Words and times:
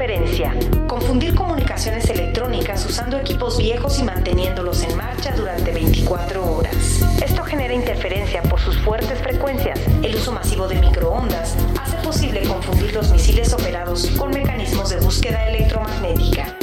interferencia. 0.00 0.54
Confundir 0.86 1.34
comunicaciones 1.34 2.08
electrónicas 2.08 2.86
usando 2.86 3.18
equipos 3.18 3.58
viejos 3.58 3.98
y 3.98 4.02
manteniéndolos 4.02 4.82
en 4.82 4.96
marcha 4.96 5.34
durante 5.36 5.72
24 5.72 6.56
horas. 6.56 7.02
Esto 7.22 7.44
genera 7.44 7.74
interferencia 7.74 8.42
por 8.42 8.58
sus 8.60 8.78
fuertes 8.78 9.18
frecuencias. 9.18 9.78
El 10.02 10.14
uso 10.16 10.32
masivo 10.32 10.66
de 10.68 10.76
microondas 10.76 11.54
hace 11.78 11.98
posible 11.98 12.42
confundir 12.44 12.94
los 12.94 13.10
misiles 13.10 13.52
operados 13.52 14.06
con 14.16 14.30
mecanismos 14.30 14.88
de 14.88 15.00
búsqueda 15.00 15.46
electromagnética. 15.48 16.56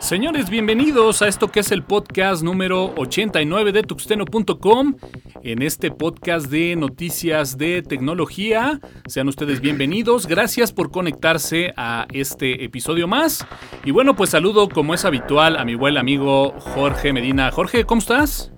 Señores, 0.00 0.50
bienvenidos 0.50 1.22
a 1.22 1.28
esto 1.28 1.48
que 1.48 1.60
es 1.60 1.72
el 1.72 1.82
podcast 1.82 2.42
número 2.42 2.92
89 2.96 3.72
de 3.72 3.82
tuxteno.com. 3.82 4.96
En 5.42 5.62
este 5.62 5.90
podcast 5.90 6.46
de 6.46 6.76
noticias 6.76 7.56
de 7.56 7.82
tecnología, 7.82 8.80
sean 9.06 9.28
ustedes 9.28 9.60
bienvenidos. 9.60 10.26
Gracias 10.26 10.72
por 10.72 10.90
conectarse 10.90 11.72
a 11.76 12.06
este 12.12 12.64
episodio 12.64 13.08
más. 13.08 13.46
Y 13.84 13.90
bueno, 13.90 14.14
pues 14.14 14.30
saludo 14.30 14.68
como 14.68 14.94
es 14.94 15.04
habitual 15.04 15.56
a 15.56 15.64
mi 15.64 15.74
buen 15.74 15.96
amigo 15.96 16.52
Jorge 16.60 17.12
Medina. 17.12 17.50
Jorge, 17.50 17.84
¿cómo 17.84 18.00
estás? 18.00 18.52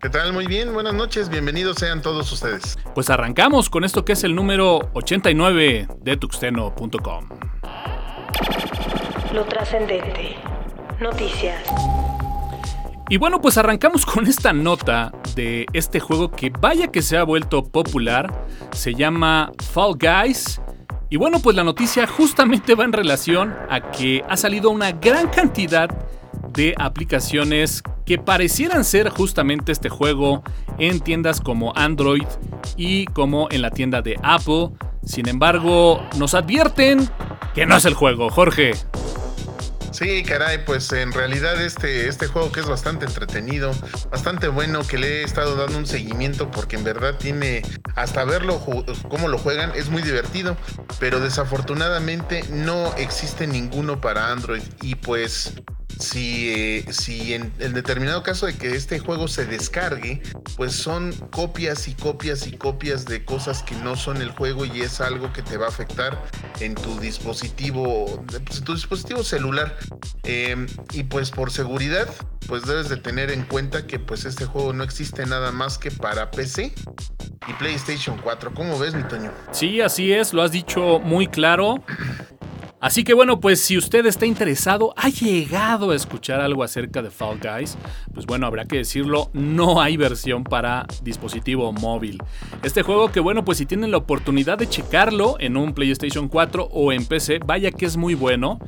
¿Qué 0.00 0.08
tal? 0.08 0.32
Muy 0.32 0.46
bien, 0.46 0.72
buenas 0.72 0.94
noches, 0.94 1.28
bienvenidos 1.28 1.76
sean 1.76 2.02
todos 2.02 2.32
ustedes. 2.32 2.78
Pues 2.94 3.10
arrancamos 3.10 3.70
con 3.70 3.84
esto 3.84 4.04
que 4.04 4.14
es 4.14 4.24
el 4.24 4.34
número 4.34 4.90
89 4.94 5.88
de 6.00 6.16
tuxteno.com. 6.16 7.28
Lo 9.32 9.44
trascendente. 9.44 10.34
Noticias. 11.00 11.62
Y 13.08 13.16
bueno, 13.16 13.40
pues 13.40 13.58
arrancamos 13.58 14.04
con 14.04 14.26
esta 14.26 14.52
nota 14.52 15.12
de 15.36 15.66
este 15.72 16.00
juego 16.00 16.32
que 16.32 16.50
vaya 16.50 16.88
que 16.88 17.00
se 17.00 17.16
ha 17.16 17.22
vuelto 17.22 17.64
popular. 17.64 18.46
Se 18.72 18.94
llama 18.94 19.52
Fall 19.72 19.96
Guys. 19.98 20.60
Y 21.10 21.16
bueno, 21.16 21.38
pues 21.40 21.54
la 21.54 21.62
noticia 21.62 22.08
justamente 22.08 22.74
va 22.74 22.84
en 22.84 22.92
relación 22.92 23.54
a 23.68 23.92
que 23.92 24.24
ha 24.28 24.36
salido 24.36 24.70
una 24.70 24.92
gran 24.92 25.28
cantidad 25.28 25.88
de 26.52 26.74
aplicaciones 26.78 27.82
que 28.04 28.18
parecieran 28.18 28.84
ser 28.84 29.10
justamente 29.10 29.70
este 29.70 29.88
juego 29.88 30.42
en 30.78 31.00
tiendas 31.00 31.40
como 31.40 31.72
Android 31.76 32.26
y 32.76 33.06
como 33.06 33.46
en 33.52 33.62
la 33.62 33.70
tienda 33.70 34.02
de 34.02 34.18
Apple. 34.22 34.70
Sin 35.04 35.28
embargo, 35.28 36.02
nos 36.16 36.34
advierten 36.34 37.08
que 37.54 37.66
no 37.66 37.76
es 37.76 37.84
el 37.84 37.94
juego. 37.94 38.30
Jorge, 38.30 38.72
Sí, 39.92 40.22
caray, 40.22 40.64
pues 40.64 40.92
en 40.92 41.12
realidad 41.12 41.60
este, 41.60 42.08
este 42.08 42.26
juego 42.28 42.52
que 42.52 42.60
es 42.60 42.66
bastante 42.66 43.06
entretenido, 43.06 43.72
bastante 44.10 44.48
bueno, 44.48 44.86
que 44.86 44.98
le 44.98 45.20
he 45.20 45.24
estado 45.24 45.56
dando 45.56 45.78
un 45.78 45.86
seguimiento 45.86 46.50
porque 46.50 46.76
en 46.76 46.84
verdad 46.84 47.16
tiene, 47.18 47.62
hasta 47.96 48.24
verlo 48.24 48.64
cómo 49.08 49.28
lo 49.28 49.38
juegan, 49.38 49.72
es 49.74 49.88
muy 49.88 50.02
divertido, 50.02 50.56
pero 50.98 51.20
desafortunadamente 51.20 52.44
no 52.50 52.94
existe 52.96 53.46
ninguno 53.46 54.00
para 54.00 54.30
Android 54.30 54.62
y 54.80 54.94
pues 54.94 55.54
si, 56.00 56.50
eh, 56.50 56.84
si 56.90 57.34
en 57.34 57.52
el 57.58 57.72
determinado 57.72 58.22
caso 58.22 58.46
de 58.46 58.56
que 58.56 58.74
este 58.74 58.98
juego 58.98 59.28
se 59.28 59.44
descargue, 59.44 60.22
pues 60.56 60.72
son 60.72 61.12
copias 61.30 61.88
y 61.88 61.94
copias 61.94 62.46
y 62.46 62.52
copias 62.52 63.04
de 63.04 63.24
cosas 63.24 63.62
que 63.62 63.74
no 63.76 63.96
son 63.96 64.22
el 64.22 64.30
juego 64.30 64.64
y 64.64 64.80
es 64.80 65.00
algo 65.00 65.32
que 65.32 65.42
te 65.42 65.56
va 65.56 65.66
a 65.66 65.68
afectar 65.68 66.20
en 66.60 66.74
tu 66.74 66.98
dispositivo, 66.98 68.24
pues, 68.46 68.62
tu 68.62 68.74
dispositivo 68.74 69.22
celular. 69.22 69.76
Em, 70.24 70.66
y 70.92 71.04
pues 71.04 71.30
por 71.30 71.50
seguridad, 71.50 72.08
pues 72.46 72.64
debes 72.64 72.88
de 72.88 72.96
tener 72.96 73.30
en 73.30 73.42
cuenta 73.44 73.86
que 73.86 73.98
pues 73.98 74.24
este 74.24 74.46
juego 74.46 74.72
no 74.72 74.84
existe 74.84 75.26
nada 75.26 75.52
más 75.52 75.78
que 75.78 75.90
para 75.90 76.30
PC 76.30 76.72
y 77.46 77.52
PlayStation 77.54 78.18
4. 78.22 78.52
¿Cómo 78.54 78.78
ves, 78.78 78.94
mi 78.94 79.02
Toño? 79.04 79.32
Sí, 79.52 79.80
así 79.80 80.12
es, 80.12 80.32
lo 80.32 80.42
has 80.42 80.52
dicho 80.52 80.98
muy 81.00 81.26
claro. 81.26 81.82
Así 82.80 83.04
que 83.04 83.12
bueno, 83.12 83.40
pues 83.40 83.60
si 83.60 83.76
usted 83.76 84.06
está 84.06 84.24
interesado, 84.24 84.94
ha 84.96 85.10
llegado 85.10 85.90
a 85.90 85.94
escuchar 85.94 86.40
algo 86.40 86.62
acerca 86.62 87.02
de 87.02 87.10
Fall 87.10 87.38
Guys, 87.38 87.76
pues 88.14 88.24
bueno, 88.24 88.46
habrá 88.46 88.64
que 88.64 88.78
decirlo, 88.78 89.28
no 89.34 89.82
hay 89.82 89.98
versión 89.98 90.44
para 90.44 90.86
dispositivo 91.02 91.74
móvil. 91.74 92.16
Este 92.62 92.82
juego 92.82 93.12
que 93.12 93.20
bueno, 93.20 93.44
pues 93.44 93.58
si 93.58 93.66
tienen 93.66 93.90
la 93.90 93.98
oportunidad 93.98 94.56
de 94.56 94.66
checarlo 94.66 95.36
en 95.40 95.58
un 95.58 95.74
PlayStation 95.74 96.28
4 96.28 96.70
o 96.72 96.90
en 96.90 97.04
PC, 97.04 97.40
vaya 97.44 97.70
que 97.70 97.84
es 97.84 97.98
muy 97.98 98.14
bueno. 98.14 98.58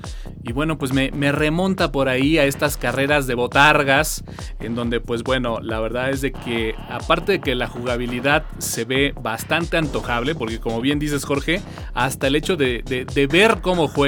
Y 0.44 0.52
bueno, 0.52 0.76
pues 0.76 0.92
me, 0.92 1.10
remonta 1.32 1.90
por 1.90 2.10
ahí 2.10 2.36
a 2.36 2.44
estas 2.44 2.76
carreras 2.76 3.26
de 3.26 3.34
botargas, 3.34 4.24
en 4.60 4.74
donde 4.74 5.00
pues 5.00 5.22
bueno, 5.22 5.60
la 5.62 5.80
verdad 5.80 6.10
es 6.10 6.20
de 6.20 6.32
que 6.32 6.74
aparte 6.90 7.32
de 7.32 7.40
que 7.40 7.54
la 7.54 7.66
jugabilidad 7.66 8.44
se 8.58 8.84
ve 8.84 9.14
bastante 9.22 9.78
antojable, 9.78 10.34
porque 10.34 10.58
como 10.58 10.82
bien 10.82 10.98
dices 10.98 11.24
Jorge, 11.24 11.62
hasta 11.94 12.26
el 12.26 12.36
hecho 12.36 12.56
de, 12.56 12.82
de 12.82 13.26
ver 13.26 13.60
cómo 13.62 13.88
juega, 13.88 14.01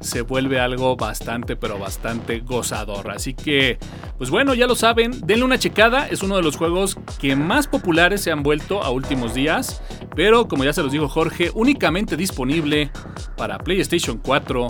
se 0.00 0.22
vuelve 0.22 0.60
algo 0.60 0.96
bastante 0.96 1.56
pero 1.56 1.78
bastante 1.78 2.40
gozador. 2.40 3.10
Así 3.10 3.34
que, 3.34 3.78
pues 4.18 4.30
bueno, 4.30 4.54
ya 4.54 4.66
lo 4.66 4.74
saben, 4.74 5.12
denle 5.26 5.44
una 5.44 5.58
checada, 5.58 6.08
es 6.08 6.22
uno 6.22 6.36
de 6.36 6.42
los 6.42 6.56
juegos 6.56 6.98
que 7.20 7.36
más 7.36 7.66
populares 7.66 8.20
se 8.20 8.30
han 8.30 8.42
vuelto 8.42 8.82
a 8.82 8.90
últimos 8.90 9.34
días, 9.34 9.82
pero 10.14 10.48
como 10.48 10.64
ya 10.64 10.72
se 10.72 10.82
los 10.82 10.92
dijo 10.92 11.08
Jorge, 11.08 11.50
únicamente 11.54 12.16
disponible 12.16 12.90
para 13.36 13.58
PlayStation 13.58 14.18
4 14.18 14.68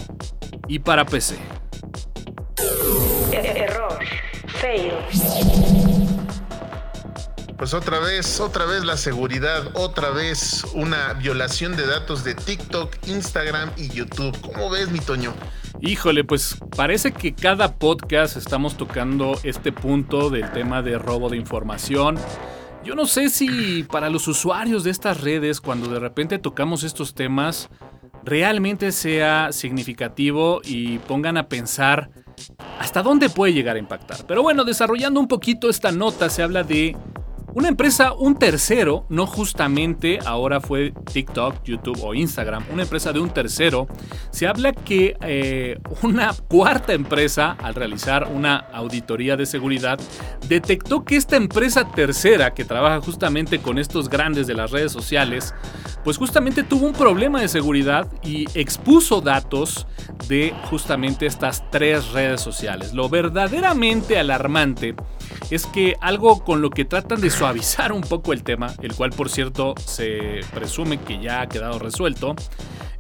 y 0.69 0.79
para 0.79 1.05
PC. 1.05 1.37
Error. 3.33 3.99
Fail 4.61 5.92
pues 7.63 7.75
otra 7.75 8.01
vez, 8.01 8.41
otra 8.41 8.65
vez 8.65 8.85
la 8.85 8.97
seguridad, 8.97 9.71
otra 9.75 10.11
vez 10.11 10.65
una 10.75 11.13
violación 11.13 11.77
de 11.77 11.87
datos 11.87 12.25
de 12.25 12.35
TikTok, 12.35 12.93
Instagram 13.07 13.71
y 13.77 13.89
YouTube. 13.89 14.37
¿Cómo 14.41 14.69
ves, 14.69 14.91
mi 14.91 14.99
Toño? 14.99 15.33
Híjole, 15.81 16.25
pues 16.25 16.57
parece 16.77 17.13
que 17.13 17.37
cada 17.37 17.77
podcast 17.77 18.37
estamos 18.37 18.77
tocando 18.77 19.39
este 19.45 19.71
punto 19.71 20.29
del 20.29 20.51
tema 20.51 20.83
de 20.83 20.99
robo 20.99 21.31
de 21.31 21.37
información. 21.37 22.19
Yo 22.85 22.97
no 22.97 23.07
sé 23.07 23.29
si 23.29 23.85
para 23.85 24.11
los 24.11 24.27
usuarios 24.27 24.83
de 24.83 24.91
estas 24.91 25.21
redes, 25.21 25.61
cuando 25.61 25.89
de 25.89 26.01
repente 26.01 26.41
tocamos 26.41 26.83
estos 26.83 27.15
temas, 27.15 27.71
realmente 28.25 28.91
sea 28.91 29.53
significativo 29.53 30.63
y 30.65 30.99
pongan 30.99 31.37
a 31.37 31.49
pensar 31.49 32.11
hasta 32.81 33.03
dónde 33.05 33.31
puede 33.31 33.53
llegar 33.53 33.77
a 33.77 33.79
impactar. 33.79 34.27
Pero 34.27 34.43
bueno, 34.43 34.65
desarrollando 34.65 35.21
un 35.21 35.29
poquito 35.29 35.71
esta 35.71 35.93
nota, 35.93 36.29
se 36.29 36.43
habla 36.43 36.65
de 36.65 36.97
una 37.55 37.69
empresa, 37.69 38.13
un 38.13 38.39
tercero, 38.39 39.05
no 39.09 39.27
justamente 39.27 40.19
ahora 40.25 40.61
fue 40.61 40.93
TikTok, 41.13 41.63
YouTube 41.65 41.99
o 42.03 42.15
Instagram, 42.15 42.65
una 42.73 42.83
empresa 42.83 43.13
de 43.13 43.21
un 43.21 43.31
tercero, 43.31 43.89
se 44.31 44.47
habla 44.47 44.73
que 44.73 45.17
eh, 45.21 45.79
una 46.03 46.33
cuarta 46.49 46.93
empresa, 46.93 47.57
al 47.63 47.75
realizar 47.75 48.29
una 48.33 48.57
auditoría 48.57 49.37
de 49.37 49.47
seguridad, 49.47 50.01
detectó 50.49 51.05
que 51.05 51.17
esta 51.17 51.37
empresa 51.37 51.91
tercera, 51.91 52.55
que 52.55 52.65
trabaja 52.65 53.01
justamente 53.01 53.61
con 53.61 53.79
estos 53.79 54.09
grandes 54.09 54.47
de 54.47 54.55
las 54.55 54.71
redes 54.71 54.93
sociales, 54.93 55.55
pues 56.05 56.17
justamente 56.17 56.63
tuvo 56.63 56.87
un 56.87 56.93
problema 56.95 57.41
de 57.41 57.49
seguridad 57.49 58.09
y 58.25 58.47
expuso 58.59 59.21
datos 59.21 59.87
de 60.29 60.55
justamente 60.71 61.27
estas 61.27 61.71
tres 61.71 62.11
redes 62.13 62.41
sociales. 62.41 62.93
Lo 62.93 63.09
verdaderamente 63.09 64.19
alarmante 64.19 64.95
es 65.51 65.67
que 65.67 65.97
algo 66.01 66.45
con 66.45 66.63
lo 66.63 66.71
que 66.71 66.85
tratan 66.85 67.21
de 67.21 67.31
suavizar 67.31 67.93
un 67.93 68.03
poco 68.03 68.33
el 68.33 68.43
tema, 68.43 68.75
el 68.83 68.95
cual 68.95 69.11
por 69.11 69.29
cierto 69.29 69.75
se 69.85 70.41
presume 70.55 70.99
que 70.99 71.21
ya 71.21 71.43
ha 71.43 71.49
quedado 71.49 71.79
resuelto, 71.79 72.35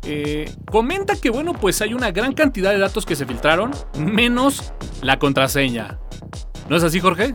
eh, 0.04 0.50
comenta 0.70 1.16
que 1.16 1.30
bueno, 1.30 1.52
pues 1.52 1.80
hay 1.80 1.94
una 1.94 2.10
gran 2.10 2.32
cantidad 2.34 2.72
de 2.72 2.78
datos 2.78 3.06
que 3.06 3.16
se 3.16 3.26
filtraron, 3.26 3.70
menos 3.96 4.72
la 5.00 5.18
contraseña. 5.18 5.98
¿No 6.68 6.76
es 6.76 6.82
así, 6.82 7.00
Jorge? 7.00 7.34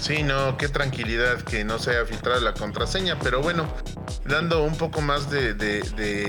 Sí, 0.00 0.22
no, 0.22 0.56
qué 0.56 0.68
tranquilidad 0.68 1.42
que 1.42 1.64
no 1.64 1.78
se 1.78 1.90
haya 1.90 2.06
filtrado 2.06 2.40
la 2.40 2.54
contraseña, 2.54 3.18
pero 3.20 3.42
bueno, 3.42 3.66
dando 4.28 4.62
un 4.62 4.76
poco 4.76 5.00
más 5.00 5.30
de, 5.30 5.50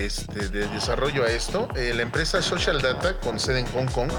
este, 0.06 0.50
desarrollo 0.50 1.24
a 1.24 1.28
esto, 1.28 1.68
eh, 1.76 1.94
la 1.94 2.02
empresa 2.02 2.42
Social 2.42 2.82
Data, 2.82 3.20
con 3.20 3.40
sede 3.40 3.60
en 3.60 3.68
Hong 3.68 3.88
Kong, 3.88 4.10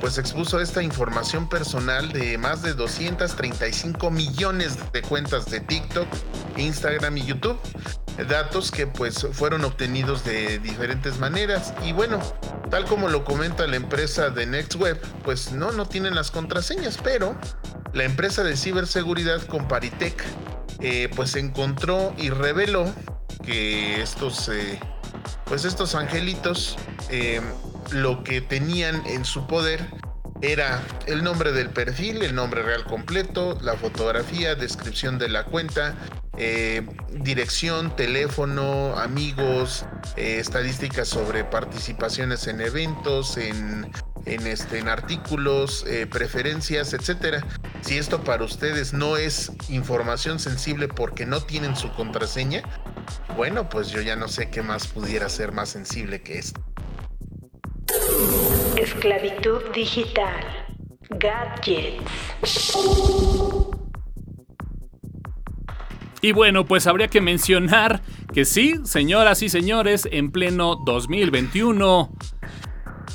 pues 0.00 0.16
expuso 0.18 0.60
esta 0.60 0.82
información 0.82 1.48
personal 1.48 2.10
de 2.12 2.38
más 2.38 2.62
de 2.62 2.72
235 2.72 4.10
millones 4.10 4.76
de 4.92 5.02
cuentas 5.02 5.50
de 5.50 5.60
TikTok, 5.60 6.06
Instagram 6.56 7.18
y 7.18 7.26
YouTube. 7.26 7.58
Datos 8.28 8.70
que 8.72 8.86
pues 8.86 9.26
fueron 9.32 9.64
obtenidos 9.64 10.24
de 10.24 10.58
diferentes 10.58 11.18
maneras. 11.18 11.72
Y 11.84 11.92
bueno, 11.92 12.18
tal 12.70 12.84
como 12.84 13.08
lo 13.08 13.24
comenta 13.24 13.66
la 13.66 13.76
empresa 13.76 14.30
de 14.30 14.46
NextWeb, 14.46 15.00
pues 15.22 15.52
no, 15.52 15.70
no 15.70 15.86
tienen 15.86 16.14
las 16.14 16.30
contraseñas, 16.30 16.98
pero 17.02 17.36
la 17.92 18.04
empresa 18.04 18.42
de 18.42 18.56
ciberseguridad 18.56 19.42
Comparitech 19.42 20.20
eh, 20.80 21.08
pues 21.14 21.34
encontró 21.34 22.12
y 22.16 22.30
reveló 22.30 22.92
que 23.48 24.02
estos, 24.02 24.50
eh, 24.50 24.78
pues 25.46 25.64
estos 25.64 25.94
angelitos 25.94 26.76
eh, 27.10 27.40
lo 27.92 28.22
que 28.22 28.42
tenían 28.42 29.02
en 29.06 29.24
su 29.24 29.46
poder 29.46 29.86
era 30.42 30.82
el 31.06 31.24
nombre 31.24 31.52
del 31.52 31.70
perfil, 31.70 32.22
el 32.22 32.34
nombre 32.34 32.62
real 32.62 32.84
completo, 32.84 33.58
la 33.62 33.74
fotografía, 33.74 34.54
descripción 34.54 35.18
de 35.18 35.30
la 35.30 35.44
cuenta 35.44 35.96
eh, 36.40 36.86
dirección, 37.10 37.96
teléfono, 37.96 38.96
amigos, 38.96 39.84
eh, 40.16 40.38
estadísticas 40.38 41.08
sobre 41.08 41.42
participaciones 41.42 42.46
en 42.46 42.60
eventos, 42.60 43.36
en, 43.36 43.90
en, 44.24 44.46
este, 44.46 44.78
en 44.78 44.88
artículos, 44.88 45.84
eh, 45.88 46.06
preferencias, 46.06 46.92
etcétera. 46.92 47.44
Si 47.80 47.98
esto 47.98 48.22
para 48.22 48.44
ustedes 48.44 48.92
no 48.92 49.16
es 49.16 49.50
información 49.68 50.38
sensible 50.38 50.86
porque 50.86 51.26
no 51.26 51.40
tienen 51.40 51.74
su 51.74 51.92
contraseña, 51.94 52.62
bueno, 53.36 53.68
pues 53.68 53.90
yo 53.90 54.00
ya 54.00 54.16
no 54.16 54.28
sé 54.28 54.50
qué 54.50 54.62
más 54.62 54.86
pudiera 54.86 55.28
ser 55.28 55.52
más 55.52 55.68
sensible 55.68 56.22
que 56.22 56.38
esto. 56.38 56.60
Esclavitud 58.76 59.62
digital. 59.74 60.44
Gadgets. 61.10 62.76
Y 66.20 66.32
bueno, 66.32 66.66
pues 66.66 66.86
habría 66.86 67.08
que 67.08 67.20
mencionar 67.20 68.02
que 68.34 68.44
sí, 68.44 68.74
señoras 68.84 69.42
y 69.42 69.48
señores, 69.48 70.08
en 70.10 70.30
pleno 70.30 70.76
2021, 70.84 72.12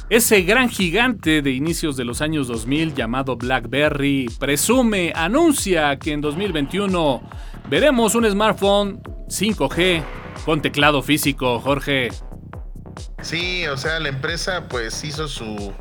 ese 0.09 0.41
gran 0.41 0.69
gigante 0.69 1.41
de 1.41 1.51
inicios 1.51 1.97
de 1.97 2.05
los 2.05 2.21
años 2.21 2.47
2000 2.47 2.93
llamado 2.95 3.35
BlackBerry 3.35 4.29
presume, 4.39 5.11
anuncia 5.15 5.97
que 5.97 6.13
en 6.13 6.21
2021 6.21 7.21
veremos 7.69 8.15
un 8.15 8.29
smartphone 8.29 9.01
5G 9.27 10.03
con 10.45 10.61
teclado 10.61 11.01
físico, 11.01 11.59
Jorge. 11.59 12.09
Sí, 13.21 13.65
o 13.67 13.77
sea, 13.77 13.99
la 13.99 14.09
empresa 14.09 14.67
pues 14.67 15.03
hizo 15.03 15.27
su 15.27 15.73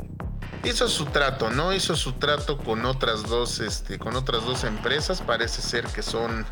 hizo 0.64 0.88
su 0.88 1.06
trato, 1.06 1.50
¿no? 1.50 1.72
Hizo 1.72 1.96
su 1.96 2.12
trato 2.12 2.58
con 2.58 2.84
otras 2.86 3.24
dos 3.24 3.60
este 3.60 3.98
con 3.98 4.16
otras 4.16 4.44
dos 4.44 4.64
empresas, 4.64 5.20
parece 5.20 5.60
ser 5.60 5.84
que 5.86 6.02
son 6.02 6.46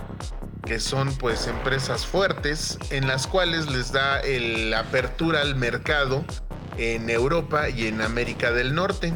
que 0.64 0.80
son 0.80 1.14
pues 1.16 1.46
empresas 1.46 2.06
fuertes 2.06 2.78
en 2.90 3.06
las 3.06 3.26
cuales 3.26 3.70
les 3.70 3.92
da 3.92 4.20
la 4.24 4.80
apertura 4.80 5.40
al 5.40 5.56
mercado 5.56 6.24
en 6.76 7.08
Europa 7.08 7.68
y 7.68 7.86
en 7.86 8.00
América 8.00 8.52
del 8.52 8.74
Norte. 8.74 9.14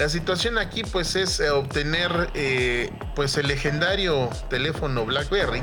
La 0.00 0.08
situación 0.08 0.56
aquí 0.56 0.82
pues 0.82 1.14
es 1.14 1.40
eh, 1.40 1.50
obtener 1.50 2.30
eh, 2.32 2.90
pues 3.14 3.36
el 3.36 3.48
legendario 3.48 4.30
teléfono 4.48 5.04
BlackBerry 5.04 5.62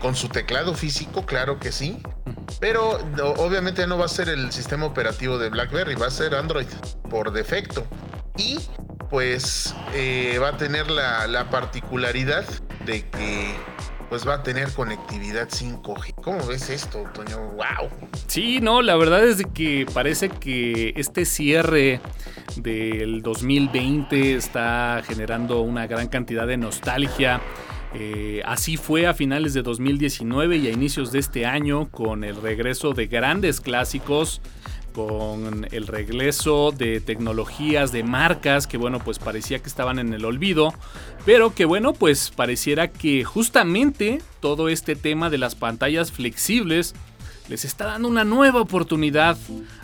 con 0.00 0.14
su 0.14 0.28
teclado 0.28 0.74
físico, 0.74 1.26
claro 1.26 1.58
que 1.58 1.72
sí, 1.72 2.00
pero 2.60 3.00
obviamente 3.38 3.84
no 3.88 3.98
va 3.98 4.04
a 4.04 4.08
ser 4.08 4.28
el 4.28 4.52
sistema 4.52 4.86
operativo 4.86 5.36
de 5.36 5.48
BlackBerry, 5.48 5.96
va 5.96 6.06
a 6.06 6.10
ser 6.12 6.36
Android 6.36 6.68
por 7.10 7.32
defecto. 7.32 7.84
Y 8.36 8.60
pues 9.10 9.74
eh, 9.94 10.38
va 10.40 10.50
a 10.50 10.56
tener 10.56 10.88
la, 10.88 11.26
la 11.26 11.50
particularidad 11.50 12.44
de 12.86 13.10
que 13.10 13.52
pues 14.08 14.24
va 14.24 14.34
a 14.34 14.42
tener 14.44 14.70
conectividad 14.70 15.48
5G. 15.48 16.11
¿Cómo 16.22 16.46
ves 16.46 16.70
esto, 16.70 17.04
Toño? 17.12 17.50
¡Wow! 17.56 17.90
Sí, 18.28 18.60
no, 18.60 18.80
la 18.80 18.94
verdad 18.94 19.24
es 19.26 19.44
que 19.52 19.86
parece 19.92 20.28
que 20.28 20.94
este 20.96 21.24
cierre 21.24 22.00
del 22.54 23.22
2020 23.22 24.34
está 24.34 25.02
generando 25.04 25.62
una 25.62 25.88
gran 25.88 26.06
cantidad 26.06 26.46
de 26.46 26.56
nostalgia. 26.56 27.40
Eh, 27.94 28.40
así 28.44 28.76
fue 28.76 29.08
a 29.08 29.14
finales 29.14 29.52
de 29.52 29.62
2019 29.62 30.58
y 30.58 30.68
a 30.68 30.70
inicios 30.70 31.10
de 31.10 31.18
este 31.18 31.44
año 31.44 31.90
con 31.90 32.22
el 32.22 32.40
regreso 32.40 32.92
de 32.92 33.08
grandes 33.08 33.60
clásicos 33.60 34.40
con 34.92 35.66
el 35.70 35.86
regreso 35.86 36.72
de 36.72 37.00
tecnologías, 37.00 37.92
de 37.92 38.02
marcas 38.02 38.66
que 38.66 38.76
bueno, 38.76 38.98
pues 38.98 39.18
parecía 39.18 39.58
que 39.58 39.68
estaban 39.68 39.98
en 39.98 40.12
el 40.12 40.24
olvido, 40.24 40.74
pero 41.24 41.54
que 41.54 41.64
bueno, 41.64 41.92
pues 41.92 42.30
pareciera 42.30 42.88
que 42.88 43.24
justamente 43.24 44.20
todo 44.40 44.68
este 44.68 44.96
tema 44.96 45.30
de 45.30 45.38
las 45.38 45.54
pantallas 45.54 46.12
flexibles 46.12 46.94
les 47.48 47.64
está 47.64 47.86
dando 47.86 48.08
una 48.08 48.24
nueva 48.24 48.60
oportunidad 48.60 49.36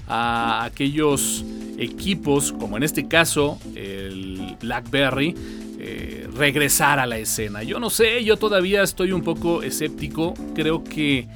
a 0.06 0.64
aquellos 0.64 1.44
equipos, 1.76 2.52
como 2.52 2.76
en 2.76 2.82
este 2.82 3.08
caso 3.08 3.58
el 3.74 4.56
BlackBerry, 4.60 5.34
eh, 5.80 6.28
regresar 6.34 6.98
a 6.98 7.06
la 7.06 7.18
escena. 7.18 7.62
Yo 7.62 7.78
no 7.78 7.90
sé, 7.90 8.24
yo 8.24 8.36
todavía 8.36 8.82
estoy 8.82 9.12
un 9.12 9.22
poco 9.22 9.62
escéptico, 9.62 10.34
creo 10.54 10.82
que 10.82 11.28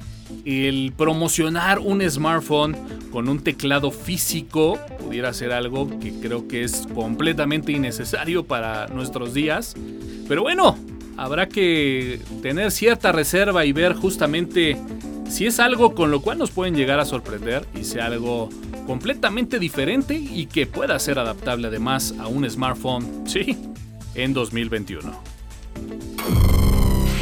el 0.45 0.93
promocionar 0.95 1.79
un 1.79 2.01
smartphone 2.09 2.75
con 3.11 3.29
un 3.29 3.43
teclado 3.43 3.91
físico 3.91 4.79
pudiera 5.03 5.33
ser 5.33 5.51
algo 5.51 5.99
que 5.99 6.19
creo 6.19 6.47
que 6.47 6.63
es 6.63 6.87
completamente 6.93 7.71
innecesario 7.71 8.43
para 8.43 8.87
nuestros 8.87 9.33
días. 9.33 9.75
Pero 10.27 10.41
bueno, 10.41 10.77
habrá 11.17 11.47
que 11.47 12.19
tener 12.41 12.71
cierta 12.71 13.11
reserva 13.11 13.65
y 13.65 13.71
ver 13.71 13.93
justamente 13.93 14.77
si 15.29 15.45
es 15.45 15.59
algo 15.59 15.95
con 15.95 16.11
lo 16.11 16.21
cual 16.21 16.37
nos 16.37 16.51
pueden 16.51 16.75
llegar 16.75 16.99
a 16.99 17.05
sorprender 17.05 17.65
y 17.79 17.83
sea 17.83 18.07
algo 18.07 18.49
completamente 18.85 19.59
diferente 19.59 20.15
y 20.15 20.47
que 20.47 20.67
pueda 20.67 20.97
ser 20.99 21.19
adaptable 21.19 21.67
además 21.67 22.13
a 22.19 22.27
un 22.27 22.49
smartphone, 22.49 23.23
sí, 23.25 23.57
en 24.15 24.33
2021. 24.33 25.13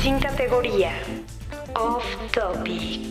Sin 0.02 0.20
categoría. 0.20 0.94
Off 1.76 2.04
topic. 2.34 3.02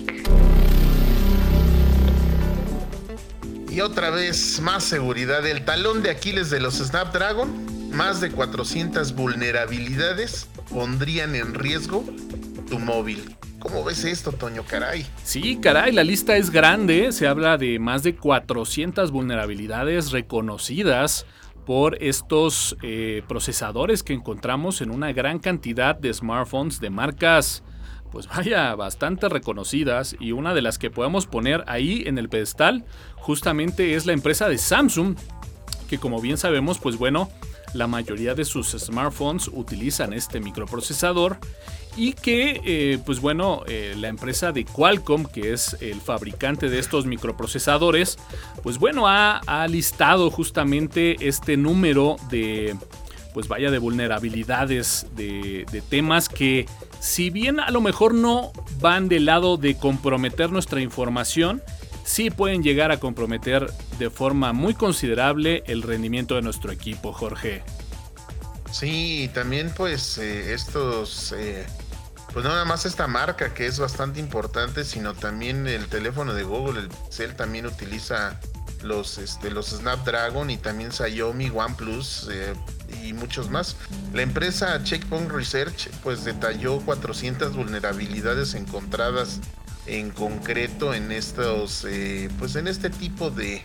Y 3.70 3.80
otra 3.80 4.10
vez 4.10 4.60
más 4.60 4.84
seguridad. 4.84 5.46
El 5.46 5.64
talón 5.64 6.02
de 6.02 6.10
Aquiles 6.10 6.50
de 6.50 6.60
los 6.60 6.74
Snapdragon, 6.74 7.90
más 7.90 8.20
de 8.20 8.30
400 8.30 9.14
vulnerabilidades 9.14 10.48
pondrían 10.68 11.34
en 11.34 11.54
riesgo 11.54 12.04
tu 12.68 12.78
móvil. 12.78 13.36
¿Cómo 13.60 13.84
ves 13.84 14.04
esto, 14.04 14.32
Toño? 14.32 14.64
Caray. 14.64 15.06
Sí, 15.22 15.58
caray, 15.60 15.92
la 15.92 16.02
lista 16.02 16.36
es 16.36 16.50
grande. 16.50 17.12
Se 17.12 17.26
habla 17.26 17.58
de 17.58 17.78
más 17.78 18.02
de 18.02 18.16
400 18.16 19.10
vulnerabilidades 19.10 20.10
reconocidas 20.10 21.26
por 21.66 22.02
estos 22.02 22.76
eh, 22.82 23.22
procesadores 23.28 24.02
que 24.02 24.14
encontramos 24.14 24.80
en 24.80 24.90
una 24.90 25.12
gran 25.12 25.38
cantidad 25.38 25.94
de 25.94 26.12
smartphones 26.12 26.80
de 26.80 26.90
marcas 26.90 27.62
pues 28.10 28.28
vaya, 28.28 28.74
bastante 28.74 29.28
reconocidas 29.28 30.16
y 30.18 30.32
una 30.32 30.54
de 30.54 30.62
las 30.62 30.78
que 30.78 30.90
podemos 30.90 31.26
poner 31.26 31.64
ahí 31.66 32.04
en 32.06 32.18
el 32.18 32.28
pedestal 32.28 32.84
justamente 33.16 33.94
es 33.94 34.06
la 34.06 34.12
empresa 34.12 34.48
de 34.48 34.58
Samsung, 34.58 35.16
que 35.88 35.98
como 35.98 36.20
bien 36.20 36.36
sabemos, 36.36 36.78
pues 36.78 36.96
bueno, 36.96 37.30
la 37.74 37.86
mayoría 37.86 38.34
de 38.34 38.44
sus 38.44 38.70
smartphones 38.70 39.48
utilizan 39.48 40.12
este 40.12 40.40
microprocesador 40.40 41.38
y 41.96 42.12
que, 42.12 42.60
eh, 42.64 42.98
pues 43.04 43.20
bueno, 43.20 43.62
eh, 43.66 43.94
la 43.96 44.08
empresa 44.08 44.52
de 44.52 44.64
Qualcomm, 44.64 45.26
que 45.26 45.52
es 45.52 45.76
el 45.80 46.00
fabricante 46.00 46.68
de 46.68 46.78
estos 46.78 47.04
microprocesadores, 47.06 48.18
pues 48.62 48.78
bueno, 48.78 49.08
ha, 49.08 49.38
ha 49.46 49.66
listado 49.66 50.30
justamente 50.30 51.16
este 51.26 51.56
número 51.56 52.16
de, 52.30 52.76
pues 53.32 53.48
vaya, 53.48 53.70
de 53.70 53.78
vulnerabilidades, 53.78 55.06
de, 55.16 55.82
temas 55.88 56.28
que 56.28 56.66
si 57.00 57.30
bien 57.30 57.60
a 57.60 57.70
lo 57.70 57.80
mejor 57.80 58.14
no 58.14 58.52
van 58.80 59.08
del 59.08 59.26
lado 59.26 59.56
de 59.56 59.76
comprometer 59.76 60.50
nuestra 60.50 60.80
información, 60.80 61.62
sí 62.04 62.30
pueden 62.30 62.62
llegar 62.62 62.90
a 62.90 63.00
comprometer 63.00 63.72
de 63.98 64.10
forma 64.10 64.52
muy 64.52 64.74
considerable 64.74 65.62
el 65.66 65.82
rendimiento 65.82 66.34
de 66.34 66.42
nuestro 66.42 66.72
equipo, 66.72 67.12
Jorge. 67.12 67.62
Sí, 68.70 69.30
también 69.34 69.72
pues 69.76 70.18
eh, 70.18 70.52
estos, 70.52 71.32
eh, 71.36 71.66
pues 72.32 72.44
nada 72.44 72.64
más 72.64 72.86
esta 72.86 73.06
marca 73.08 73.52
que 73.52 73.66
es 73.66 73.78
bastante 73.78 74.20
importante, 74.20 74.84
sino 74.84 75.14
también 75.14 75.66
el 75.66 75.86
teléfono 75.88 76.34
de 76.34 76.44
Google, 76.44 76.80
el 76.80 76.88
Cell 77.10 77.32
también 77.32 77.66
utiliza 77.66 78.38
los, 78.82 79.18
este, 79.18 79.50
los 79.50 79.70
Snapdragon 79.70 80.50
y 80.50 80.56
también 80.56 80.92
Xiaomi, 80.92 81.50
OnePlus, 81.50 82.28
eh, 82.30 82.54
y 83.04 83.12
muchos 83.12 83.50
más. 83.50 83.76
La 84.12 84.22
empresa 84.22 84.82
Checkpoint 84.82 85.30
Research 85.30 85.90
pues 86.02 86.24
detalló 86.24 86.80
400 86.80 87.54
vulnerabilidades 87.54 88.54
encontradas 88.54 89.40
en 89.86 90.10
concreto 90.10 90.94
en 90.94 91.10
estos 91.10 91.84
eh, 91.88 92.28
pues 92.38 92.56
en 92.56 92.68
este 92.68 92.90
tipo 92.90 93.30
de, 93.30 93.62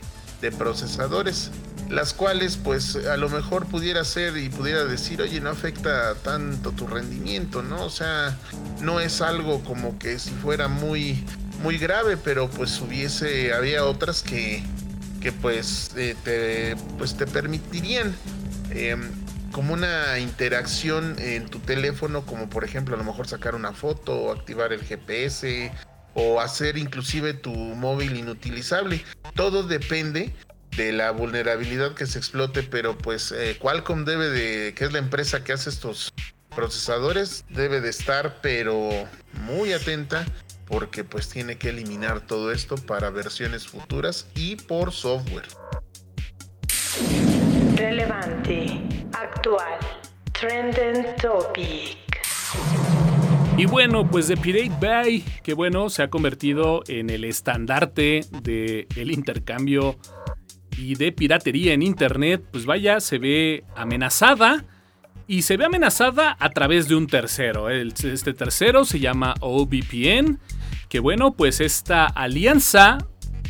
procesadores 0.59 1.49
las 1.89 2.13
cuales 2.13 2.55
pues 2.57 2.95
a 2.95 3.17
lo 3.17 3.29
mejor 3.29 3.65
pudiera 3.65 4.03
ser 4.03 4.37
y 4.37 4.49
pudiera 4.49 4.85
decir 4.85 5.19
oye 5.23 5.41
no 5.41 5.49
afecta 5.49 6.13
tanto 6.13 6.71
tu 6.71 6.85
rendimiento 6.85 7.63
no 7.63 7.83
o 7.83 7.89
sea 7.89 8.37
no 8.79 8.99
es 8.99 9.21
algo 9.21 9.63
como 9.63 9.97
que 9.97 10.19
si 10.19 10.29
fuera 10.29 10.67
muy 10.67 11.23
muy 11.63 11.79
grave 11.79 12.15
pero 12.15 12.47
pues 12.47 12.79
hubiese 12.79 13.55
había 13.55 13.85
otras 13.85 14.21
que 14.21 14.61
que 15.19 15.31
pues 15.31 15.93
eh, 15.95 16.15
te 16.23 16.75
pues 16.99 17.15
te 17.15 17.25
permitirían 17.25 18.15
Em, 18.75 19.09
como 19.53 19.73
una 19.73 20.19
interacción 20.19 21.15
en 21.17 21.47
tu 21.47 21.59
teléfono, 21.59 22.25
como 22.25 22.49
por 22.49 22.65
ejemplo 22.65 22.95
a 22.95 22.97
lo 22.97 23.05
mejor 23.05 23.25
sacar 23.25 23.55
una 23.55 23.71
foto 23.71 24.33
activar 24.33 24.73
el 24.73 24.81
GPS 24.81 25.71
o 26.13 26.41
hacer 26.41 26.77
inclusive 26.77 27.33
tu 27.33 27.53
móvil 27.53 28.17
inutilizable. 28.17 29.03
Todo 29.33 29.63
depende 29.63 30.33
de 30.75 30.91
la 30.91 31.11
vulnerabilidad 31.11 31.93
que 31.93 32.05
se 32.05 32.17
explote, 32.17 32.63
pero 32.63 32.97
pues 32.97 33.31
eh, 33.31 33.57
Qualcomm 33.57 34.03
debe 34.03 34.29
de, 34.29 34.73
que 34.73 34.83
es 34.83 34.91
la 34.91 34.99
empresa 34.99 35.45
que 35.45 35.53
hace 35.53 35.69
estos 35.69 36.13
procesadores 36.53 37.45
debe 37.49 37.79
de 37.79 37.89
estar 37.89 38.39
pero 38.41 38.89
muy 39.45 39.71
atenta 39.71 40.25
porque 40.65 41.03
pues 41.05 41.29
tiene 41.29 41.57
que 41.57 41.69
eliminar 41.69 42.21
todo 42.21 42.51
esto 42.51 42.75
para 42.75 43.09
versiones 43.09 43.67
futuras 43.67 44.27
y 44.35 44.57
por 44.57 44.91
software. 44.91 45.45
Relevante, 47.95 48.81
actual, 49.13 49.79
trending 50.33 51.15
topic. 51.15 51.97
Y 53.55 53.65
bueno, 53.67 54.05
pues 54.05 54.27
The 54.27 54.35
Pirate 54.35 54.73
Bay, 54.81 55.23
que 55.41 55.53
bueno, 55.53 55.89
se 55.89 56.03
ha 56.03 56.09
convertido 56.09 56.83
en 56.89 57.09
el 57.09 57.23
estandarte 57.23 58.25
del 58.43 58.85
el 58.97 59.11
intercambio 59.11 59.95
y 60.77 60.95
de 60.95 61.13
piratería 61.13 61.71
en 61.71 61.83
Internet, 61.83 62.43
pues 62.51 62.65
vaya, 62.65 62.99
se 62.99 63.17
ve 63.17 63.63
amenazada 63.77 64.65
y 65.25 65.43
se 65.43 65.55
ve 65.55 65.63
amenazada 65.63 66.35
a 66.37 66.49
través 66.49 66.89
de 66.89 66.95
un 66.95 67.07
tercero. 67.07 67.69
Este 67.69 68.33
tercero 68.33 68.83
se 68.83 68.99
llama 68.99 69.35
OVPN, 69.39 70.41
que 70.89 70.99
bueno, 70.99 71.31
pues 71.31 71.61
esta 71.61 72.07
alianza 72.07 72.97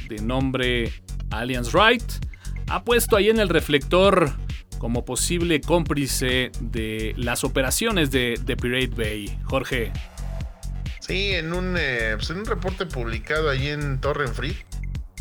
de 0.08 0.22
nombre 0.22 0.94
Alliance 1.32 1.72
Right 1.74 2.25
ha 2.67 2.84
puesto 2.84 3.15
ahí 3.15 3.29
en 3.29 3.39
el 3.39 3.50
reflector 3.50 4.31
como 4.77 5.05
posible 5.05 5.62
cómplice 5.62 6.51
de 6.60 7.13
las 7.17 7.43
operaciones 7.43 8.12
de, 8.12 8.38
Pirate 8.62 8.88
Bay. 8.95 9.39
Jorge. 9.45 9.91
Sí, 11.00 11.34
en 11.34 11.53
un, 11.53 11.75
eh, 11.77 12.13
pues 12.15 12.29
en 12.31 12.38
un 12.38 12.45
reporte 12.45 12.86
publicado 12.86 13.50
ahí 13.50 13.67
en 13.67 14.00
Torrent 14.01 14.34
Free 14.34 14.57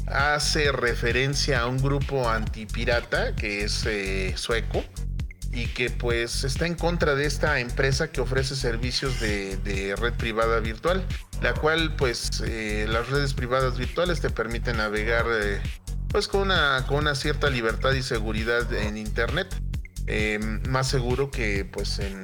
hace 0.07 0.71
referencia 0.73 1.61
a 1.61 1.67
un 1.67 1.79
grupo 1.79 2.29
antipirata 2.29 3.35
que 3.35 3.65
es 3.65 3.87
eh, 3.87 4.35
sueco 4.37 4.85
y 5.53 5.67
que 5.67 5.89
pues 5.89 6.45
está 6.45 6.67
en 6.67 6.75
contra 6.75 7.15
de 7.15 7.27
esta 7.27 7.61
empresa 7.61 8.11
que 8.11 8.21
ofrece 8.21 8.57
servicios 8.57 9.21
de, 9.21 9.95
red 9.99 10.13
privada 10.15 10.59
virtual, 10.61 11.05
la 11.43 11.55
cual 11.55 11.95
pues 11.97 12.43
eh, 12.45 12.87
las 12.89 13.09
redes 13.09 13.35
privadas 13.35 13.79
virtuales 13.79 14.21
te 14.21 14.31
permiten 14.31 14.79
navegar 14.79 15.25
pues 16.15 16.29
con 16.29 16.43
una, 16.43 16.85
con 16.87 16.99
una 16.99 17.17
cierta 17.17 17.51
libertad 17.51 17.91
y 17.91 18.01
seguridad 18.01 18.73
en 18.73 18.97
internet. 18.97 19.53
Em, 20.07 20.63
más 20.69 20.87
seguro 20.89 21.29
que 21.29 21.65
pues 21.65 21.99
en, 21.99 22.23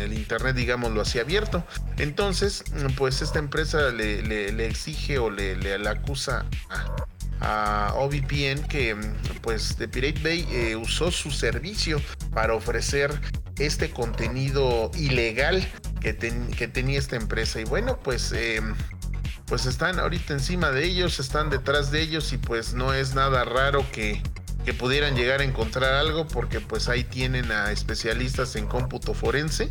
el 0.00 0.12
internet 0.12 0.56
digámoslo 0.56 1.02
así 1.02 1.18
abierto 1.18 1.62
entonces 1.98 2.64
pues 2.96 3.20
esta 3.20 3.38
empresa 3.38 3.90
le, 3.90 4.66
exige 4.66 5.18
o 5.18 5.30
le, 5.30 5.74
acusa 5.86 6.46
a, 6.70 7.88
a, 7.90 7.94
OVPN 7.96 8.66
que 8.66 8.96
pues 9.42 9.76
de 9.76 9.88
Pirate 9.88 10.20
Bay 10.22 10.48
eh, 10.50 10.74
usó 10.74 11.10
su 11.10 11.30
servicio 11.30 12.00
para 12.32 12.54
ofrecer 12.54 13.12
este 13.58 13.90
contenido 13.90 14.90
ilegal 14.96 15.68
que, 16.00 16.16
que 16.16 16.66
tenía 16.66 16.98
esta 16.98 17.16
empresa 17.16 17.60
y 17.60 17.64
bueno 17.64 18.00
pues 18.02 18.32
em, 18.32 18.74
pues 19.48 19.66
están 19.66 19.98
ahorita 19.98 20.34
encima 20.34 20.70
de 20.70 20.84
ellos, 20.84 21.18
están 21.20 21.50
detrás 21.50 21.90
de 21.90 22.02
ellos 22.02 22.32
y 22.32 22.38
pues 22.38 22.74
no 22.74 22.92
es 22.92 23.14
nada 23.14 23.44
raro 23.44 23.84
que, 23.92 24.22
que 24.64 24.74
pudieran 24.74 25.16
llegar 25.16 25.40
a 25.40 25.44
encontrar 25.44 25.94
algo 25.94 26.26
porque 26.26 26.60
pues 26.60 26.88
ahí 26.88 27.04
tienen 27.04 27.50
a 27.50 27.72
especialistas 27.72 28.56
en 28.56 28.66
cómputo 28.66 29.14
forense 29.14 29.68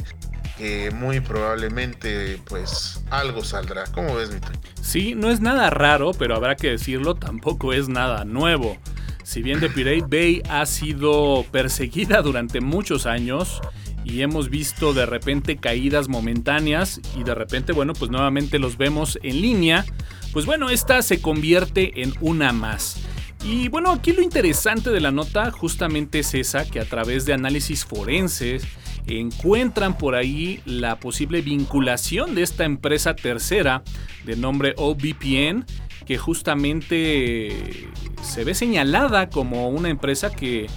que 0.57 0.91
muy 0.91 1.19
probablemente 1.19 2.41
pues 2.45 3.01
algo 3.09 3.43
saldrá. 3.43 3.85
¿Cómo 3.93 4.15
ves, 4.15 4.33
Vito? 4.33 4.47
Sí, 4.81 5.13
no 5.15 5.29
es 5.29 5.39
nada 5.39 5.69
raro, 5.69 6.11
pero 6.17 6.35
habrá 6.35 6.55
que 6.55 6.71
decirlo, 6.71 7.15
tampoco 7.15 7.73
es 7.73 7.87
nada 7.87 8.25
nuevo. 8.25 8.77
Si 9.23 9.41
bien 9.41 9.59
The 9.59 9.69
Pirate 9.69 10.05
Bay 10.09 10.41
ha 10.49 10.65
sido 10.65 11.45
perseguida 11.51 12.21
durante 12.21 12.61
muchos 12.61 13.05
años, 13.05 13.61
y 14.09 14.21
hemos 14.21 14.49
visto 14.49 14.93
de 14.93 15.05
repente 15.05 15.57
caídas 15.57 16.07
momentáneas 16.07 17.01
y 17.17 17.23
de 17.23 17.35
repente, 17.35 17.73
bueno, 17.73 17.93
pues 17.93 18.09
nuevamente 18.09 18.59
los 18.59 18.77
vemos 18.77 19.19
en 19.21 19.41
línea, 19.41 19.85
pues 20.31 20.45
bueno, 20.45 20.69
esta 20.69 21.01
se 21.01 21.21
convierte 21.21 22.01
en 22.01 22.13
una 22.21 22.53
más. 22.53 22.97
Y 23.43 23.67
bueno, 23.67 23.91
aquí 23.91 24.13
lo 24.13 24.21
interesante 24.21 24.89
de 24.89 24.99
la 24.99 25.11
nota 25.11 25.51
justamente 25.51 26.19
es 26.19 26.33
esa, 26.33 26.65
que 26.69 26.79
a 26.79 26.85
través 26.85 27.25
de 27.25 27.33
análisis 27.33 27.85
forenses 27.85 28.63
encuentran 29.05 29.97
por 29.97 30.15
ahí 30.15 30.61
la 30.65 30.99
posible 30.99 31.41
vinculación 31.41 32.35
de 32.35 32.43
esta 32.43 32.65
empresa 32.65 33.15
tercera 33.15 33.83
de 34.25 34.35
nombre 34.35 34.73
OVPN, 34.77 35.65
que 36.05 36.17
justamente 36.17 37.87
se 38.21 38.43
ve 38.43 38.53
señalada 38.53 39.29
como 39.29 39.69
una 39.69 39.89
empresa 39.89 40.31
que 40.31 40.67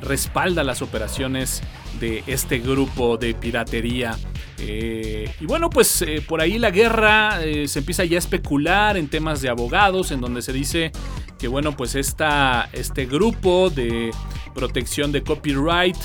respalda 0.00 0.64
las 0.64 0.82
operaciones 0.82 1.62
de 2.00 2.22
este 2.26 2.58
grupo 2.58 3.16
de 3.16 3.34
piratería. 3.34 4.16
Eh, 4.58 5.28
y 5.40 5.46
bueno, 5.46 5.70
pues 5.70 6.02
eh, 6.02 6.22
por 6.26 6.40
ahí 6.40 6.58
la 6.58 6.70
guerra 6.70 7.44
eh, 7.44 7.66
se 7.66 7.80
empieza 7.80 8.04
ya 8.04 8.16
a 8.16 8.18
especular 8.18 8.96
en 8.96 9.08
temas 9.08 9.42
de 9.42 9.48
abogados, 9.48 10.10
en 10.10 10.20
donde 10.20 10.42
se 10.42 10.52
dice 10.52 10.92
que 11.38 11.48
bueno, 11.48 11.76
pues 11.76 11.96
esta, 11.96 12.68
este 12.72 13.06
grupo 13.06 13.70
de 13.70 14.12
protección 14.54 15.10
de 15.10 15.22
copyright 15.24 15.96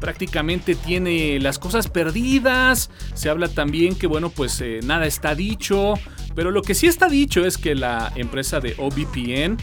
prácticamente 0.00 0.74
tiene 0.74 1.40
las 1.40 1.58
cosas 1.58 1.88
perdidas. 1.88 2.90
Se 3.14 3.30
habla 3.30 3.48
también 3.48 3.96
que 3.96 4.06
bueno, 4.06 4.28
pues 4.28 4.62
nada 4.82 5.06
está 5.06 5.34
dicho. 5.34 5.94
Pero 6.34 6.50
lo 6.50 6.62
que 6.62 6.74
sí 6.74 6.88
está 6.88 7.08
dicho 7.08 7.46
es 7.46 7.56
que 7.56 7.74
la 7.74 8.12
empresa 8.16 8.60
de 8.60 8.74
OBPN 8.76 9.56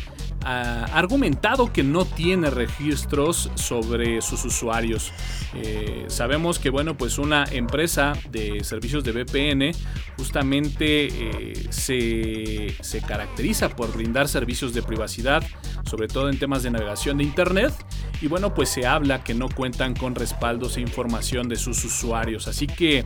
ha 0.44 0.86
argumentado 0.86 1.72
que 1.72 1.84
no 1.84 2.06
tiene 2.06 2.50
registros 2.50 3.52
sobre 3.56 4.22
sus 4.22 4.46
usuarios. 4.46 5.12
Eh, 5.54 6.06
sabemos 6.08 6.60
que 6.60 6.70
bueno, 6.70 6.98
pues 6.98 7.18
una 7.18 7.46
empresa 7.52 8.14
de 8.30 8.64
servicios 8.64 9.04
de 9.04 9.12
VPN 9.12 9.72
justamente 10.18 11.08
eh, 11.08 11.68
se, 11.70 12.76
se, 12.82 13.02
caracteriza 13.02 13.70
por 13.70 13.94
brindar 13.94 14.28
servicios 14.28 14.74
de 14.74 14.82
privacidad, 14.82 15.44
sobre 15.86 16.08
todo 16.08 16.30
en 16.30 16.40
temas 16.40 16.64
de 16.64 16.72
navegación 16.72 17.18
de 17.18 17.24
Internet. 17.24 17.74
Y 18.22 18.28
bueno, 18.28 18.54
pues 18.54 18.70
se 18.70 18.86
habla 18.86 19.24
que 19.24 19.34
no 19.34 19.50
cuentan 19.50 19.96
con 19.96 20.16
respaldos 20.16 20.78
e 20.78 20.82
información 20.82 21.50
de 21.50 21.56
sus 21.56 21.84
usuarios. 21.84 22.48
Así 22.48 22.68
que, 22.68 23.04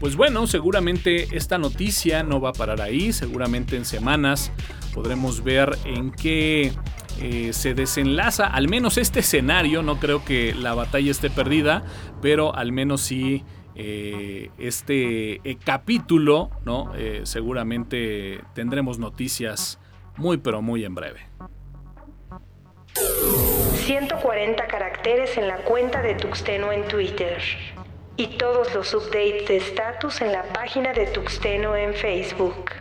pues 0.00 0.16
bueno, 0.16 0.46
seguramente 0.46 1.36
esta 1.36 1.58
noticia 1.58 2.22
no 2.22 2.40
va 2.40 2.50
a 2.50 2.52
parar 2.52 2.80
ahí, 2.80 3.12
seguramente 3.12 3.76
en 3.76 3.84
semanas 3.84 4.52
podremos 4.94 5.44
ver 5.44 5.76
en 5.84 6.10
qué 6.10 6.72
eh, 7.20 7.52
se 7.52 7.74
desenlaza 7.74 8.46
al 8.46 8.68
menos 8.68 8.98
este 8.98 9.20
escenario. 9.20 9.82
No 9.82 9.98
creo 9.98 10.24
que 10.24 10.54
la 10.54 10.74
batalla 10.74 11.10
esté 11.10 11.30
perdida, 11.30 11.84
pero 12.20 12.54
al 12.54 12.72
menos 12.72 13.02
sí 13.02 13.44
eh, 13.74 14.50
este 14.58 15.40
eh, 15.48 15.56
capítulo, 15.62 16.50
¿no? 16.64 16.92
seguramente 17.24 18.40
tendremos 18.54 18.98
noticias 18.98 19.78
muy 20.16 20.38
pero 20.38 20.62
muy 20.62 20.84
en 20.84 20.94
breve. 20.94 21.20
140 23.74 24.66
caracteres 24.66 25.36
en 25.36 25.48
la 25.48 25.58
cuenta 25.58 26.02
de 26.02 26.14
Tuxteno 26.14 26.72
en 26.72 26.88
Twitter 26.88 27.38
y 28.16 28.38
todos 28.38 28.74
los 28.74 28.94
updates 28.94 29.46
de 29.46 29.58
estatus 29.58 30.22
en 30.22 30.32
la 30.32 30.42
página 30.52 30.92
de 30.92 31.06
Tuxteno 31.06 31.76
en 31.76 31.94
Facebook. 31.94 32.72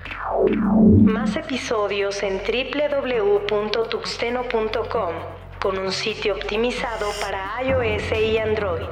Más 1.04 1.36
episodios 1.36 2.24
en 2.24 2.39
www.tuxteno.com 2.39 5.13
con 5.62 5.77
un 5.77 5.92
sitio 5.92 6.36
optimizado 6.36 7.12
para 7.20 7.62
iOS 7.63 8.12
y 8.12 8.38
Android. 8.38 8.88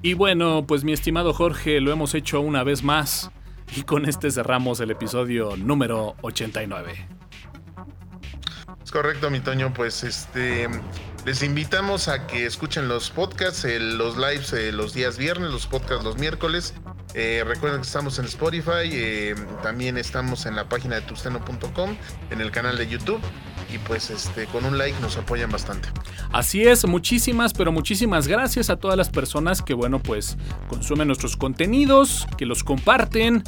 Y 0.00 0.14
bueno, 0.14 0.64
pues 0.66 0.82
mi 0.82 0.92
estimado 0.92 1.32
Jorge, 1.32 1.80
lo 1.80 1.92
hemos 1.92 2.14
hecho 2.14 2.40
una 2.40 2.64
vez 2.64 2.82
más 2.82 3.30
y 3.76 3.82
con 3.82 4.06
este 4.06 4.30
cerramos 4.30 4.80
el 4.80 4.90
episodio 4.90 5.56
número 5.56 6.16
89. 6.22 7.06
Es 8.82 8.90
correcto, 8.90 9.30
mi 9.30 9.40
Toño, 9.40 9.72
pues 9.72 10.02
este 10.02 10.68
les 11.24 11.42
invitamos 11.42 12.08
a 12.08 12.26
que 12.26 12.46
escuchen 12.46 12.88
los 12.88 13.10
podcasts, 13.10 13.64
los 13.78 14.16
lives 14.16 14.52
eh, 14.52 14.72
los 14.72 14.92
días 14.92 15.18
viernes, 15.18 15.50
los 15.50 15.66
podcasts 15.66 16.04
los 16.04 16.18
miércoles 16.18 16.74
eh, 17.14 17.44
recuerden 17.46 17.82
que 17.82 17.86
estamos 17.86 18.18
en 18.18 18.24
Spotify, 18.24 18.88
eh, 18.90 19.34
también 19.62 19.98
estamos 19.98 20.46
en 20.46 20.56
la 20.56 20.68
página 20.68 20.94
de 20.94 21.02
tusteno.com, 21.02 21.96
en 22.30 22.40
el 22.40 22.50
canal 22.50 22.78
de 22.78 22.88
YouTube 22.88 23.20
y 23.72 23.76
pues 23.78 24.08
este 24.10 24.46
con 24.46 24.64
un 24.64 24.78
like 24.78 24.98
nos 25.00 25.18
apoyan 25.18 25.50
bastante. 25.50 25.88
Así 26.32 26.62
es, 26.62 26.86
muchísimas, 26.86 27.52
pero 27.52 27.70
muchísimas 27.70 28.26
gracias 28.26 28.70
a 28.70 28.76
todas 28.76 28.96
las 28.96 29.10
personas 29.10 29.60
que 29.60 29.74
bueno, 29.74 30.02
pues 30.02 30.38
consumen 30.68 31.06
nuestros 31.06 31.36
contenidos, 31.36 32.26
que 32.38 32.46
los 32.46 32.64
comparten. 32.64 33.44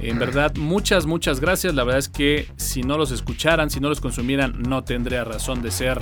En 0.00 0.18
verdad, 0.18 0.54
muchas, 0.54 1.06
muchas 1.06 1.40
gracias. 1.40 1.74
La 1.74 1.82
verdad 1.82 1.98
es 1.98 2.08
que 2.08 2.46
si 2.56 2.82
no 2.82 2.96
los 2.98 3.10
escucharan, 3.10 3.68
si 3.68 3.80
no 3.80 3.88
los 3.88 4.00
consumieran, 4.00 4.62
no 4.62 4.84
tendría 4.84 5.24
razón 5.24 5.60
de 5.60 5.70
ser 5.72 5.98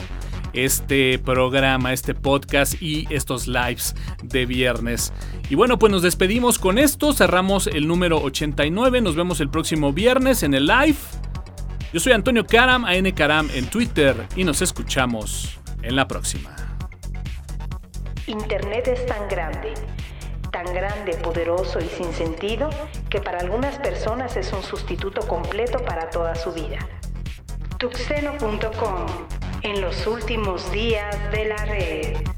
este 0.56 1.18
programa, 1.18 1.92
este 1.92 2.14
podcast 2.14 2.80
y 2.80 3.06
estos 3.10 3.46
lives 3.46 3.94
de 4.22 4.46
viernes. 4.46 5.12
Y 5.48 5.54
bueno, 5.54 5.78
pues 5.78 5.92
nos 5.92 6.02
despedimos 6.02 6.58
con 6.58 6.78
esto, 6.78 7.12
cerramos 7.12 7.66
el 7.66 7.86
número 7.86 8.18
89, 8.18 9.00
nos 9.00 9.14
vemos 9.14 9.40
el 9.40 9.50
próximo 9.50 9.92
viernes 9.92 10.42
en 10.42 10.54
el 10.54 10.66
live. 10.66 10.96
Yo 11.92 12.00
soy 12.00 12.12
Antonio 12.12 12.46
Karam, 12.46 12.84
AN 12.84 13.10
Karam 13.12 13.48
en 13.54 13.66
Twitter 13.66 14.26
y 14.34 14.44
nos 14.44 14.62
escuchamos 14.62 15.58
en 15.82 15.94
la 15.94 16.08
próxima. 16.08 16.54
Internet 18.26 18.88
es 18.88 19.06
tan 19.06 19.28
grande, 19.28 19.72
tan 20.50 20.66
grande, 20.74 21.14
poderoso 21.18 21.78
y 21.78 21.88
sin 21.88 22.12
sentido 22.12 22.70
que 23.08 23.20
para 23.20 23.38
algunas 23.38 23.78
personas 23.78 24.36
es 24.36 24.52
un 24.52 24.62
sustituto 24.62 25.26
completo 25.28 25.78
para 25.84 26.10
toda 26.10 26.34
su 26.34 26.52
vida. 26.52 26.78
Tuxeno.com, 27.78 29.06
en 29.66 29.80
los 29.80 30.06
últimos 30.06 30.70
días 30.70 31.32
de 31.32 31.44
la 31.46 31.64
red. 31.64 32.35